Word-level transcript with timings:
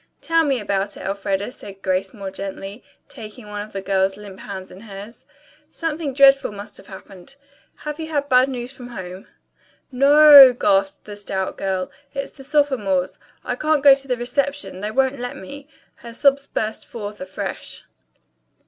"Tell 0.19 0.43
me 0.43 0.59
about 0.59 0.97
it, 0.97 1.03
Elfreda," 1.05 1.51
said 1.51 1.83
Grace 1.83 2.11
more 2.11 2.31
gently, 2.31 2.83
taking 3.07 3.47
one 3.47 3.61
of 3.63 3.71
the 3.71 3.83
girl's 3.83 4.17
limp 4.17 4.39
hands 4.39 4.71
in 4.71 4.79
hers. 4.79 5.27
"Something 5.71 6.11
dreadful 6.11 6.51
must 6.51 6.77
have 6.77 6.87
happened. 6.87 7.35
Have 7.75 7.99
you 7.99 8.07
had 8.07 8.27
bad 8.27 8.47
news 8.49 8.71
from 8.71 8.87
home?" 8.87 9.27
"No 9.91 10.11
o 10.13 10.33
o," 10.47 10.53
gasped 10.53 11.05
the 11.05 11.15
stout 11.15 11.55
girl. 11.55 11.91
"It's 12.15 12.31
the 12.31 12.43
sophomores. 12.43 13.19
I 13.43 13.53
can't 13.55 13.83
go 13.83 13.93
to 13.93 14.07
the 14.07 14.17
reception. 14.17 14.79
They 14.79 14.89
won't 14.89 15.19
let 15.19 15.35
me." 15.37 15.67
Her 15.97 16.15
sobs 16.15 16.47
burst 16.47 16.87
forth 16.87 17.21
afresh. 17.21 17.83